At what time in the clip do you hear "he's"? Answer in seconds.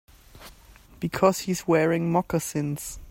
1.41-1.67